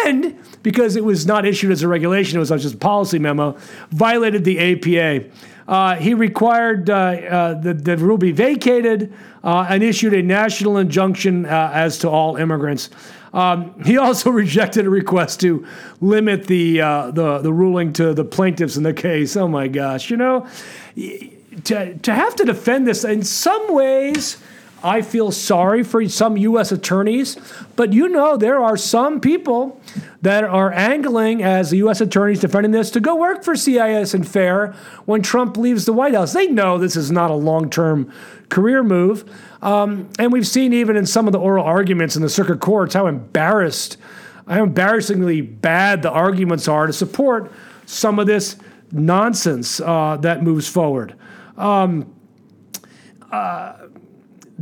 [0.06, 3.56] and because it was not issued as a regulation, it was just a policy memo,
[3.90, 5.30] violated the APA.
[5.68, 9.12] Uh, he required uh, uh, the, the rule be vacated
[9.44, 12.90] uh, and issued a national injunction uh, as to all immigrants.
[13.32, 15.64] Um, he also rejected a request to
[16.00, 19.36] limit the, uh, the, the ruling to the plaintiffs in the case.
[19.36, 20.48] Oh my gosh, you know,
[20.96, 24.38] to, to have to defend this in some ways
[24.82, 26.72] I feel sorry for some U.S.
[26.72, 27.36] attorneys,
[27.76, 29.80] but you know there are some people
[30.22, 32.00] that are angling as the U.S.
[32.00, 34.74] attorneys defending this to go work for CIS and FAIR
[35.04, 36.32] when Trump leaves the White House.
[36.32, 38.12] They know this is not a long-term
[38.48, 39.30] career move,
[39.62, 42.94] um, and we've seen even in some of the oral arguments in the circuit courts
[42.94, 43.98] how embarrassed,
[44.48, 47.52] how embarrassingly bad the arguments are to support
[47.86, 48.56] some of this
[48.92, 51.14] nonsense uh, that moves forward.
[51.56, 52.14] Um,
[53.30, 53.74] uh,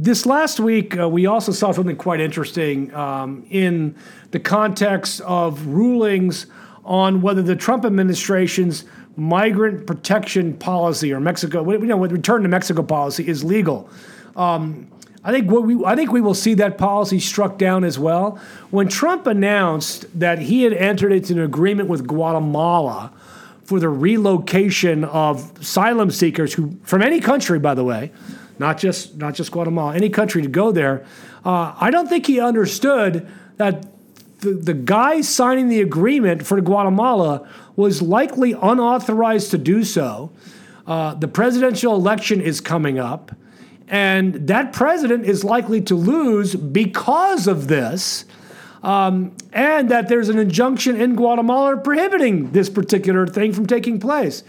[0.01, 3.97] this last week, uh, we also saw something quite interesting um, in
[4.31, 6.47] the context of rulings
[6.85, 8.85] on whether the Trump administration's
[9.17, 13.91] migrant protection policy or Mexico, you know, return to Mexico policy is legal.
[14.37, 14.87] Um,
[15.25, 18.41] I think what we I think we will see that policy struck down as well.
[18.71, 23.13] When Trump announced that he had entered into an agreement with Guatemala
[23.65, 28.13] for the relocation of asylum seekers who from any country, by the way,
[28.59, 31.05] not just not just Guatemala, any country to go there.
[31.45, 33.87] Uh, I don't think he understood that
[34.41, 40.31] the, the guy signing the agreement for Guatemala was likely unauthorized to do so.
[40.87, 43.33] Uh, the presidential election is coming up,
[43.89, 48.25] and that president is likely to lose because of this.
[48.81, 54.45] Um, and that there's an injunction in Guatemala prohibiting this particular thing from taking place.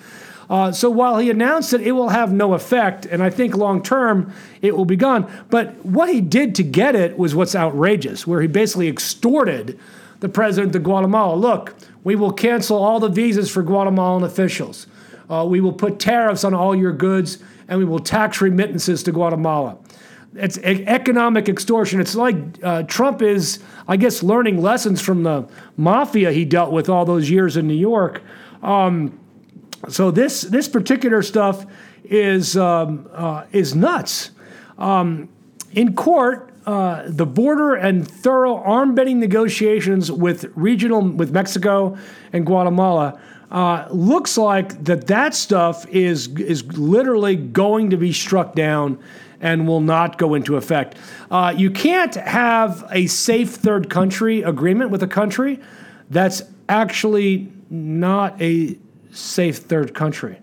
[0.49, 3.83] Uh, so while he announced that it will have no effect, and I think long
[3.83, 8.25] term it will be gone, but what he did to get it was what's outrageous,
[8.25, 9.79] where he basically extorted
[10.21, 11.35] the president of Guatemala.
[11.35, 14.87] Look, we will cancel all the visas for Guatemalan officials.
[15.29, 17.37] Uh, we will put tariffs on all your goods,
[17.67, 19.77] and we will tax remittances to Guatemala.
[20.35, 21.99] It's economic extortion.
[21.99, 25.47] It's like uh, Trump is, I guess, learning lessons from the
[25.77, 28.21] mafia he dealt with all those years in New York.
[28.61, 29.19] Um,
[29.87, 31.65] so this this particular stuff
[32.03, 34.31] is um, uh, is nuts.
[34.77, 35.29] Um,
[35.71, 41.97] in court, uh, the border and thorough arm-bending negotiations with regional with Mexico
[42.33, 43.19] and Guatemala
[43.51, 48.99] uh, looks like that that stuff is is literally going to be struck down
[49.41, 50.97] and will not go into effect.
[51.31, 55.59] Uh, you can't have a safe third country agreement with a country
[56.09, 58.77] that's actually not a
[59.11, 60.39] safe third country.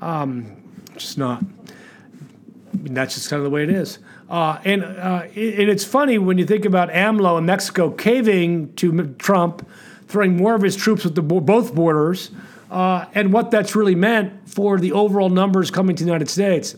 [0.00, 0.56] Um,
[0.96, 1.42] just not.
[1.42, 3.98] I mean, that's just kind of the way it is.
[4.28, 9.14] Uh, and, uh, and it's funny when you think about AMLO and Mexico caving to
[9.18, 9.68] Trump,
[10.08, 12.30] throwing more of his troops at the both borders,
[12.70, 16.76] uh, and what that's really meant for the overall numbers coming to the United States.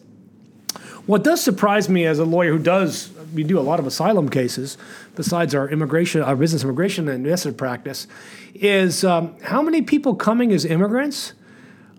[1.07, 4.29] What does surprise me as a lawyer who does, we do a lot of asylum
[4.29, 4.79] cases
[5.15, 8.07] besides our immigration, our business immigration and investment practice,
[8.55, 11.33] is um, how many people coming as immigrants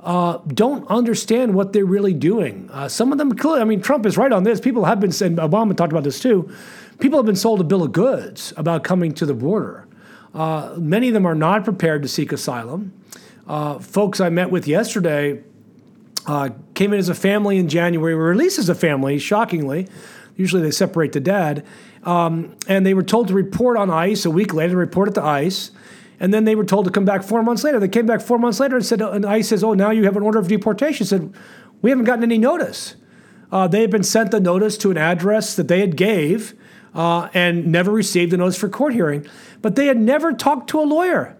[0.01, 2.69] uh, don't understand what they're really doing.
[2.71, 4.59] Uh, some of them, I mean, Trump is right on this.
[4.61, 6.49] People have been, and Obama talked about this too.
[6.99, 9.87] People have been sold a bill of goods about coming to the border.
[10.33, 12.93] Uh, many of them are not prepared to seek asylum.
[13.47, 15.41] Uh, folks I met with yesterday
[16.25, 19.87] uh, came in as a family in January, were released as a family, shockingly.
[20.37, 21.65] Usually they separate the dad.
[22.03, 25.23] Um, and they were told to report on ICE a week later, report it to
[25.23, 25.71] ICE.
[26.19, 27.79] And then they were told to come back four months later.
[27.79, 30.15] They came back four months later and said, and ICE says, oh, now you have
[30.15, 31.05] an order of deportation.
[31.05, 31.33] said,
[31.81, 32.95] we haven't gotten any notice.
[33.51, 36.53] Uh, they had been sent the notice to an address that they had gave
[36.93, 39.25] uh, and never received a notice for court hearing.
[39.61, 41.35] But they had never talked to a lawyer.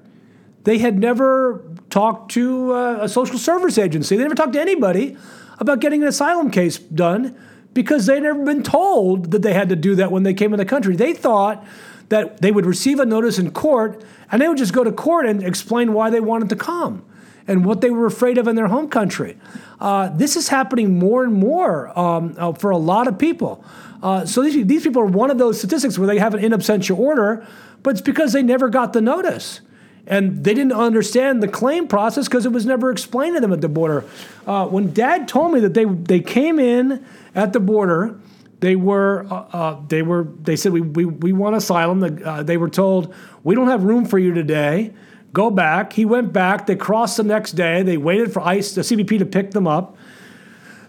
[0.64, 4.16] They had never talked to uh, a social service agency.
[4.16, 5.18] They never talked to anybody
[5.60, 7.38] about getting an asylum case done
[7.78, 10.58] because they'd never been told that they had to do that when they came in
[10.58, 10.96] the country.
[10.96, 11.64] They thought
[12.10, 15.28] that they would receive a notice in court and they would just go to court
[15.28, 17.06] and explain why they wanted to come
[17.48, 19.38] and what they were afraid of in their home country.
[19.80, 23.64] Uh, this is happening more and more um, uh, for a lot of people.
[24.02, 26.54] Uh, so these, these people are one of those statistics where they have an in
[26.54, 27.46] absentia order,
[27.84, 29.62] but it's because they never got the notice.
[30.08, 33.62] And they didn't understand the claim process because it was never explained to them at
[33.62, 34.05] the border.
[34.45, 37.05] Uh, when dad told me that they, they came in
[37.36, 38.18] at the border,
[38.62, 42.03] they were, uh, uh, they were, they said, we, we, we want asylum.
[42.24, 44.93] Uh, they were told, we don't have room for you today.
[45.34, 45.93] Go back.
[45.93, 46.66] He went back.
[46.66, 47.84] They crossed the next day.
[47.84, 49.97] They waited for ICE, the CBP to pick them up.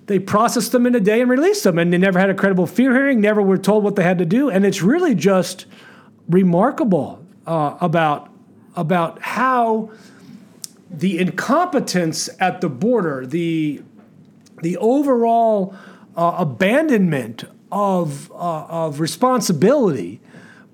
[0.07, 1.79] They processed them in a day and released them.
[1.79, 4.25] And they never had a credible fear hearing, never were told what they had to
[4.25, 4.49] do.
[4.49, 5.67] And it's really just
[6.31, 8.31] remarkable uh, about,
[8.79, 9.91] about how
[10.89, 13.83] the incompetence at the border, the,
[14.63, 15.75] the overall
[16.17, 20.21] uh, abandonment of, uh, of responsibility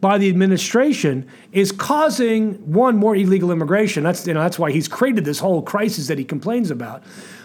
[0.02, 4.04] by the administration is causing one more illegal immigration.
[4.04, 7.02] That's you know that's why he's created this whole crisis that he complains about.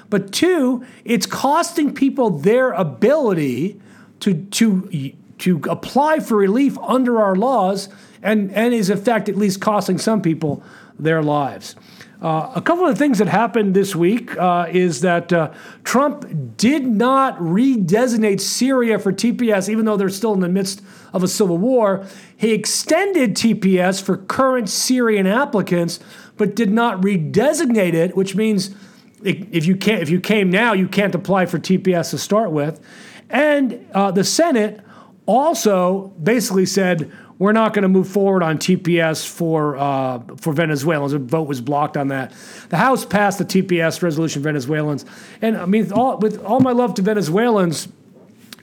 [0.09, 3.79] But two, it's costing people their ability
[4.19, 7.89] to to to apply for relief under our laws,
[8.21, 10.63] and and is in fact at least costing some people
[10.97, 11.75] their lives.
[12.21, 15.53] Uh, a couple of things that happened this week uh, is that uh,
[15.85, 20.81] Trump did not redesignate Syria for TPS, even though they're still in the midst
[21.13, 22.05] of a civil war.
[22.35, 26.01] He extended TPS for current Syrian applicants,
[26.35, 28.75] but did not redesignate it, which means
[29.23, 32.81] if you can't, if you came now, you can't apply for TPS to start with.
[33.29, 34.81] And uh, the Senate
[35.29, 41.13] also basically said we're not going to move forward on TPS for uh, for Venezuelans.
[41.13, 42.33] A vote was blocked on that.
[42.69, 45.05] The House passed the TPS resolution Venezuelans,
[45.41, 47.87] and I mean, all, with all my love to Venezuelans,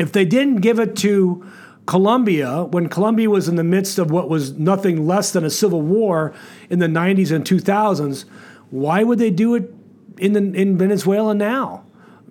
[0.00, 1.46] if they didn't give it to
[1.86, 5.80] Colombia, when Colombia was in the midst of what was nothing less than a civil
[5.80, 6.34] war
[6.68, 8.24] in the 90s and 2000s,
[8.70, 9.72] why would they do it
[10.18, 11.85] in the, in Venezuela now?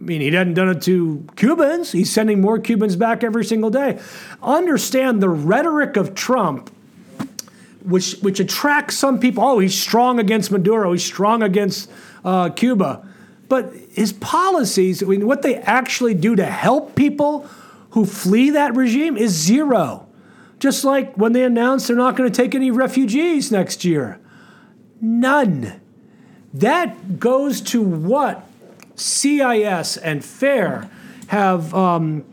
[0.05, 1.91] I mean, he hadn't done it to Cubans.
[1.91, 3.99] He's sending more Cubans back every single day.
[4.43, 6.69] Understand the rhetoric of Trump,
[7.83, 9.43] which which attracts some people.
[9.43, 10.91] Oh, he's strong against Maduro.
[10.91, 11.89] He's strong against
[12.23, 13.03] uh, Cuba.
[13.49, 17.47] But his policies, I mean, what they actually do to help people
[17.91, 20.05] who flee that regime is zero.
[20.59, 24.19] Just like when they announced they're not going to take any refugees next year.
[25.01, 25.81] None.
[26.53, 28.47] That goes to what
[28.95, 30.89] CIS and FAIR
[31.27, 32.23] have um,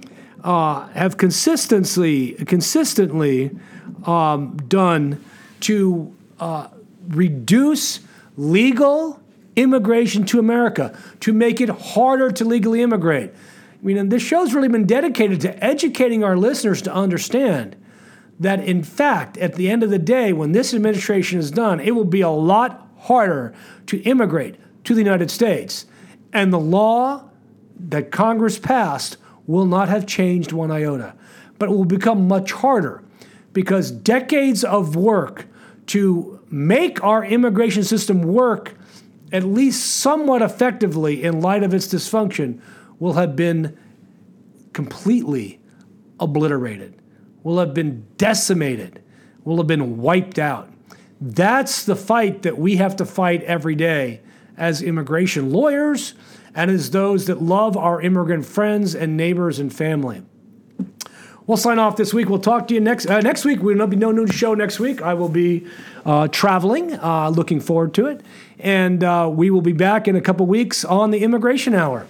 [0.44, 3.50] uh, have consistently consistently
[4.04, 5.22] um, done
[5.60, 6.68] to uh,
[7.08, 8.00] reduce
[8.36, 9.20] legal
[9.56, 13.30] immigration to America, to make it harder to legally immigrate.
[13.30, 17.76] I mean, this show's really been dedicated to educating our listeners to understand
[18.40, 21.92] that, in fact, at the end of the day, when this administration is done, it
[21.92, 23.52] will be a lot harder
[23.86, 25.86] to immigrate to the United States
[26.32, 27.28] and the law
[27.78, 29.16] that Congress passed
[29.46, 31.14] will not have changed one iota,
[31.58, 33.02] but it will become much harder
[33.52, 35.46] because decades of work
[35.86, 38.74] to make our immigration system work
[39.32, 42.60] at least somewhat effectively in light of its dysfunction
[42.98, 43.76] will have been
[44.72, 45.58] completely
[46.20, 46.94] obliterated,
[47.42, 49.02] will have been decimated,
[49.44, 50.70] will have been wiped out.
[51.20, 54.20] That's the fight that we have to fight every day
[54.57, 56.14] as immigration lawyers
[56.55, 60.22] and as those that love our immigrant friends and neighbors and family.
[61.46, 62.28] We'll sign off this week.
[62.28, 63.62] We'll talk to you next uh, next week.
[63.62, 65.03] We'll be no new show next week.
[65.03, 65.66] I will be
[66.07, 66.92] uh, traveling.
[66.94, 68.20] Uh, looking forward to it,
[68.61, 72.07] and uh, we will be back in a couple weeks on the Immigration Hour.